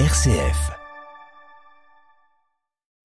[0.00, 0.72] RCF.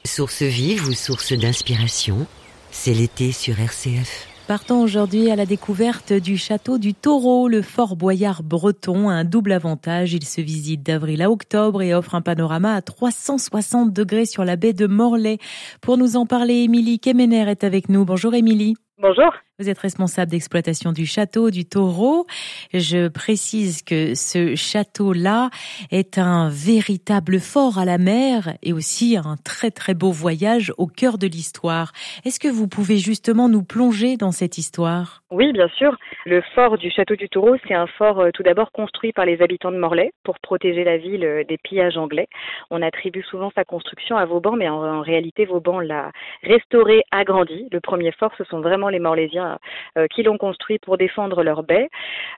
[0.04, 2.26] Source vive ou source d'inspiration,
[2.72, 4.28] c'est l'été sur RCF.
[4.48, 9.52] Partons aujourd'hui à la découverte du château du Taureau, le fort boyard breton, un double
[9.52, 10.14] avantage.
[10.14, 14.56] Il se visite d'avril à octobre et offre un panorama à 360 degrés sur la
[14.56, 15.38] baie de Morlaix.
[15.82, 18.04] Pour nous en parler, Émilie Kemener est avec nous.
[18.04, 18.74] Bonjour Émilie.
[19.02, 19.32] Bonjour.
[19.60, 22.26] Vous êtes responsable d'exploitation du château du Taureau.
[22.74, 25.50] Je précise que ce château-là
[25.92, 30.88] est un véritable fort à la mer et aussi un très très beau voyage au
[30.88, 31.92] cœur de l'histoire.
[32.26, 35.24] Est-ce que vous pouvez justement nous plonger dans cette histoire?
[35.32, 35.96] Oui, bien sûr.
[36.26, 39.42] Le fort du château du Taureau, c'est un fort euh, tout d'abord construit par les
[39.42, 42.28] habitants de Morlaix pour protéger la ville euh, des pillages anglais.
[42.72, 46.12] On attribue souvent sa construction à Vauban, mais en, en réalité, Vauban l'a
[46.44, 47.68] restauré, agrandi.
[47.72, 49.60] Le premier fort, ce sont vraiment les Morlaisiens
[49.98, 51.90] euh, qui l'ont construit pour défendre leur baie.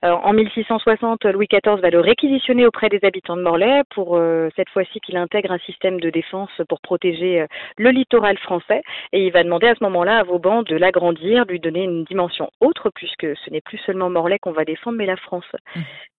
[0.04, 4.50] Euh, en 1660, Louis XIV va le réquisitionner auprès des habitants de Morlaix pour euh,
[4.56, 7.46] cette fois-ci qu'il intègre un système de défense pour protéger
[7.78, 8.82] le littoral français.
[9.14, 12.50] Et il va demander à ce moment-là à Vauban de l'agrandir, lui donner une dimension
[12.60, 15.46] autre, puisque ce n'est plus seulement Morlaix qu'on va défendre, mais la France.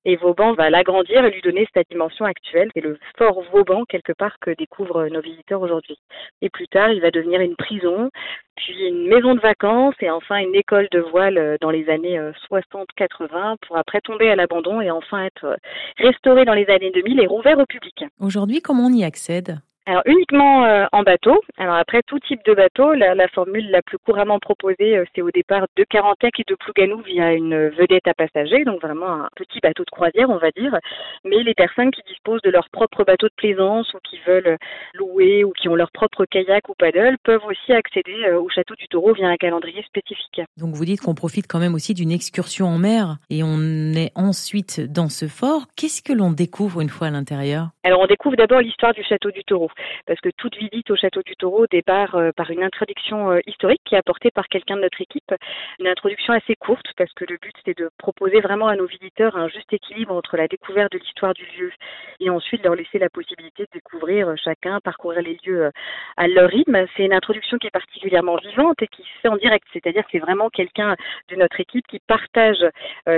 [0.04, 2.70] Et Vauban va l'agrandir et lui donner sa dimension actuelle.
[2.74, 5.96] C'est le fort Vauban, quelque part, que découvrent nos visiteurs aujourd'hui.
[6.40, 8.10] Et plus tard, il va devenir une prison,
[8.56, 12.18] puis une maison de vacances et enfin une école de voile euh, dans les années
[12.50, 15.56] 60-80 euh, pour après tomber à l'abandon et enfin être euh,
[15.98, 18.04] restauré dans les années 2000 et rouvert au public.
[18.20, 19.58] Aujourd'hui, comment on y accède?
[19.86, 21.40] Alors uniquement euh, en bateau.
[21.58, 25.22] Alors après tout type de bateau, la, la formule la plus couramment proposée, euh, c'est
[25.22, 29.28] au départ de Carantec et de Plouganou via une vedette à passagers, donc vraiment un
[29.36, 30.78] petit bateau de croisière, on va dire.
[31.24, 34.56] Mais les personnes qui disposent de leur propre bateau de plaisance ou qui veulent
[34.94, 38.74] louer ou qui ont leur propre kayak ou paddle peuvent aussi accéder euh, au château
[38.76, 40.42] du Taureau via un calendrier spécifique.
[40.56, 43.58] Donc vous dites qu'on profite quand même aussi d'une excursion en mer et on
[43.94, 45.62] est ensuite dans ce fort.
[45.76, 47.68] Qu'est-ce que l'on découvre une fois à l'intérieur?
[47.82, 49.71] Alors on découvre d'abord l'histoire du château du Taureau
[50.06, 53.80] parce que toute visite au château du Taureau départ euh, par une introduction euh, historique
[53.84, 55.34] qui est apportée par quelqu'un de notre équipe,
[55.78, 59.36] une introduction assez courte parce que le but c'est de proposer vraiment à nos visiteurs
[59.36, 61.72] un juste équilibre entre la découverte de l'histoire du lieu
[62.20, 65.70] et ensuite leur laisser la possibilité de découvrir euh, chacun, parcourir les lieux
[66.16, 66.86] à leur rythme.
[66.96, 70.10] C'est une introduction qui est particulièrement vivante et qui se fait en direct, c'est-à-dire que
[70.12, 70.96] c'est vraiment quelqu'un
[71.28, 72.64] de notre équipe qui partage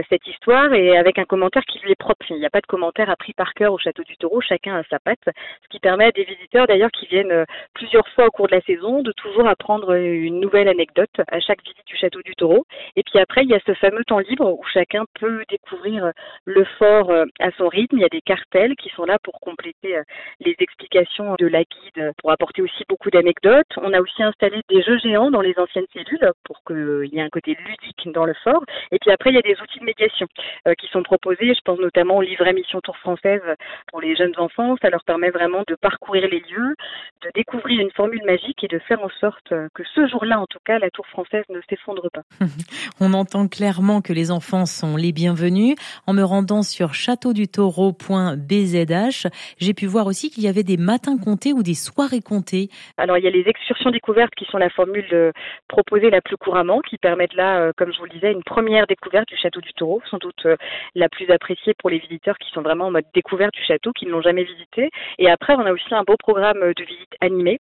[0.09, 2.27] cette histoire et avec un commentaire qui lui est propre.
[2.31, 4.83] Il n'y a pas de commentaire appris par cœur au château du Taureau, chacun a
[4.85, 7.45] sa patte, ce qui permet à des visiteurs d'ailleurs qui viennent euh,
[7.75, 11.41] plusieurs fois au cours de la saison, de toujours apprendre euh, une nouvelle anecdote à
[11.41, 12.67] chaque visite du château du Taureau.
[12.97, 16.11] Et puis après, il y a ce fameux temps libre où chacun peut découvrir euh,
[16.45, 17.97] le fort à son rythme.
[17.97, 19.97] Il y a des cartels qui sont là pour compléter
[20.41, 23.67] les explications de la guide, pour apporter aussi beaucoup d'anecdotes.
[23.77, 27.23] On a aussi installé des jeux géants dans les anciennes cellules pour qu'il y ait
[27.23, 28.65] un côté ludique dans le fort.
[28.93, 30.27] Et puis après, il y a des outils de médiation
[30.79, 31.55] qui sont proposés.
[31.55, 33.43] Je pense notamment au livret Mission Tour française
[33.89, 34.77] pour les jeunes enfants.
[34.83, 36.75] Ça leur permet vraiment de parcourir les lieux,
[37.23, 40.61] de découvrir une formule magique et de faire en sorte que ce jour-là, en tout
[40.65, 42.23] cas, la tour française ne s'effondre pas.
[43.01, 45.77] On entend clairement que les enfants sont les bienvenus.
[46.07, 49.27] En me rendant sur châteaudutaureau.bzh,
[49.59, 52.69] j'ai pu voir aussi qu'il y avait des matins comptés ou des soirées comptées.
[52.97, 55.33] Alors, il y a les excursions découvertes qui sont la formule euh,
[55.69, 58.87] proposée la plus couramment, qui permettent là, euh, comme je vous le disais, une première
[58.87, 60.57] découverte du château du Taureau, sans doute euh,
[60.95, 64.07] la plus appréciée pour les visiteurs qui sont vraiment en mode découverte du château, qui
[64.07, 64.91] ne l'ont jamais visité.
[65.19, 67.59] Et après, on a aussi un beau programme de visite animée,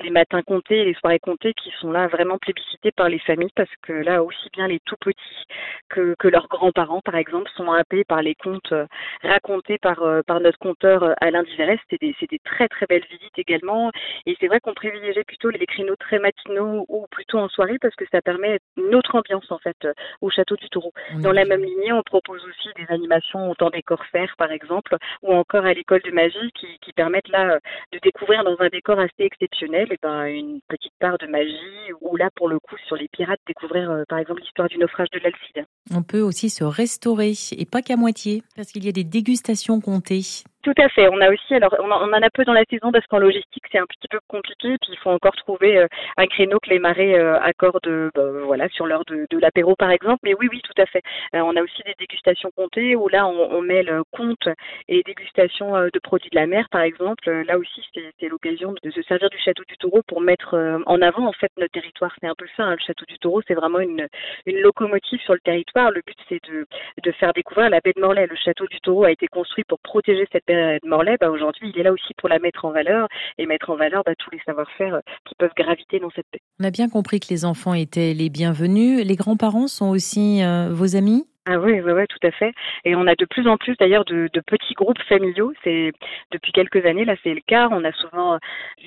[0.00, 3.52] les matins comptés et les soirées comptées qui sont là vraiment plébiscités par les familles
[3.54, 5.44] parce que là aussi bien les tout petits
[5.90, 8.86] que, que leurs grands-parents par exemple sont happés par les contes euh,
[9.22, 11.82] racontés par, euh, par notre conteur euh, Alain Diverest.
[11.90, 13.90] C'est des, des très très belles visites également
[14.24, 17.96] et c'est vrai qu'on privilégiait plutôt les créneaux très matinaux ou plutôt en soirée parce
[17.96, 19.76] que ça permet une autre ambiance en fait
[20.22, 20.92] au château du Taureau.
[21.16, 24.96] Dans la même lignée, on propose aussi des animations au temps des corsaires par exemple
[25.22, 27.58] ou encore à l'école de magie qui, qui permettent là
[27.92, 32.16] de découvrir dans un décor assez exceptionnel et ben, une petite part de magie ou
[32.16, 35.18] là pour le coup sur les pirates découvrir euh, par exemple l'histoire du naufrage de
[35.18, 35.66] l'Alcide.
[35.92, 39.80] On peut aussi se restaurer et pas qu'à moitié parce qu'il y a des dégustations
[39.80, 40.22] comptées.
[40.66, 41.08] Tout à fait.
[41.08, 43.78] On a aussi, alors on en a peu dans la saison parce qu'en logistique c'est
[43.78, 44.76] un petit peu compliqué.
[44.82, 45.86] Puis il faut encore trouver euh,
[46.16, 50.18] un créneau que les marées euh, accordent, bah, voilà, sur l'heure de, l'apéro par exemple.
[50.24, 51.02] Mais oui, oui, tout à fait.
[51.34, 54.48] on a aussi des dégustations comptées où là on, on mêle compte
[54.88, 57.30] et dégustations de produits de la mer par exemple.
[57.30, 57.80] Là aussi
[58.18, 61.32] c'est l'occasion de se servir du château du Taureau pour mettre euh, en avant en
[61.32, 62.12] fait notre territoire.
[62.20, 64.08] C'est un peu ça, hein, le château du Taureau, c'est vraiment une,
[64.46, 65.92] une locomotive sur le territoire.
[65.92, 66.66] Le but c'est de,
[67.04, 68.26] de faire découvrir la baie de Morlaix.
[68.26, 71.16] Le château du Taureau a été construit pour protéger cette baie de Morlaix.
[71.20, 73.08] Bah, aujourd'hui, il est là aussi pour la mettre en valeur
[73.38, 76.40] et mettre en valeur bah, tous les savoir-faire euh, qui peuvent graviter dans cette baie.
[76.60, 79.04] On a bien compris que les enfants étaient les bienvenus.
[79.04, 81.26] Les grands-parents sont aussi euh, vos amis?
[81.48, 82.52] Ah oui, oui, oui, tout à fait.
[82.84, 85.52] Et on a de plus en plus d'ailleurs de, de, petits groupes familiaux.
[85.62, 85.92] C'est
[86.32, 87.68] depuis quelques années là, c'est le cas.
[87.70, 88.38] On a souvent euh,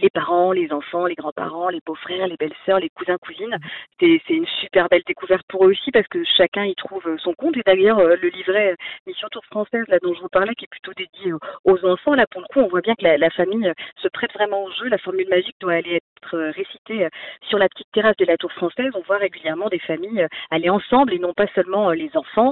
[0.02, 3.58] les parents, les enfants, les grands-parents, les beaux-frères, les belles-sœurs, les cousins, cousines.
[4.02, 7.56] C'est une super belle découverte pour eux aussi parce que chacun y trouve son compte.
[7.56, 8.76] Et d'ailleurs, euh, le livret
[9.08, 11.32] Mission Tour française là dont je vous parlais, qui est plutôt dédié
[11.64, 13.72] aux enfants, là pour le coup, on voit bien que la, la famille
[14.02, 14.90] se prête vraiment au jeu.
[14.90, 17.08] La formule magique doit aller être récitée
[17.48, 18.92] sur la petite terrasse de la Tour française.
[18.96, 22.49] On voit régulièrement des familles aller ensemble et non pas seulement les enfants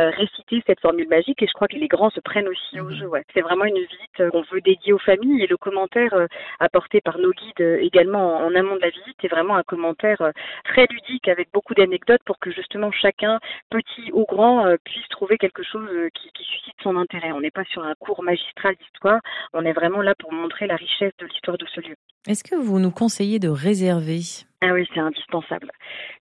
[0.00, 2.84] euh, réciter cette formule magique et je crois que les grands se prennent aussi au
[2.84, 2.94] mhm.
[2.94, 3.06] jeu.
[3.06, 3.24] Ouais.
[3.34, 6.26] C'est vraiment une visite euh, qu'on veut dédier aux familles et le commentaire euh,
[6.58, 10.32] apporté par nos guides également en amont de la visite est vraiment un commentaire
[10.64, 13.38] très ludique avec beaucoup d'anecdotes pour que justement chacun,
[13.70, 17.32] petit ou grand, puisse trouver quelque chose qui, qui suscite son intérêt.
[17.32, 19.20] On n'est pas sur un cours magistral d'histoire,
[19.52, 21.96] on est vraiment là pour montrer la richesse de l'histoire de ce lieu.
[22.26, 24.20] Est-ce que vous nous conseillez de réserver?
[24.62, 25.70] Ah oui, c'est indispensable.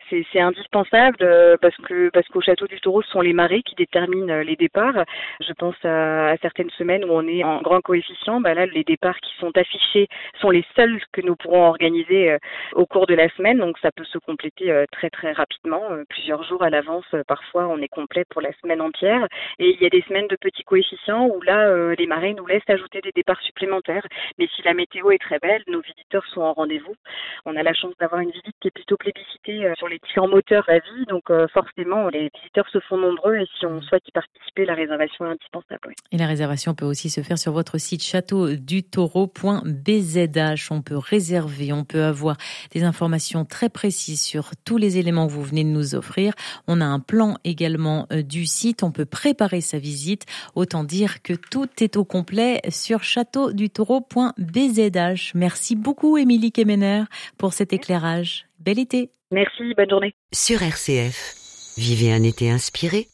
[0.10, 3.76] C'est indispensable euh, parce que parce qu'au château du Taureau, ce sont les marées qui
[3.76, 5.06] déterminent euh, les départs.
[5.40, 8.42] Je pense à, certaines semaines où on est en grand coefficient.
[8.42, 10.08] Bah là, les départs qui sont affichés
[10.42, 12.38] sont les seuls que nous pourrons organiser euh,
[12.74, 13.60] au cours de la semaine.
[13.60, 17.06] Donc ça peut se compléter très très rapidement, plusieurs jours à l'avance.
[17.28, 19.28] Parfois, on est complet pour la semaine entière.
[19.60, 22.68] Et il y a des semaines de petits coefficients où là, les marées nous laissent
[22.68, 24.08] ajouter des départs supplémentaires.
[24.40, 26.96] Mais si la météo est très belle, nos visiteurs sont en rendez-vous.
[27.46, 30.28] On a la chance d'avoir une visite qui est plutôt plébiscitée euh, sur les différents
[30.28, 31.06] moteurs à vie.
[31.08, 34.76] Donc euh, forcément, les visiteurs se font nombreux et si on souhaite y participer, la
[34.76, 35.94] réservation est indispensable.
[36.12, 40.68] Et la réservation peut aussi se faire sur votre site châteaudutaureau.bzh.
[40.72, 42.38] On peut réserver, on peut avoir
[42.72, 46.34] des informations très précises sur tous les éléments que vous venez de nous offrir.
[46.68, 48.84] On a un plan également euh, du site.
[48.84, 50.26] On peut préparer sa visite.
[50.56, 55.32] Autant dire que tout est au complet sur châteaudutaureau.bzh.
[55.36, 57.04] Merci beaucoup, Émilie Kemener,
[57.38, 58.46] pour cet éclairage.
[58.60, 59.12] Bel été.
[59.32, 60.14] Merci, bonne journée.
[60.32, 63.08] Sur RCF, vivez un été inspiré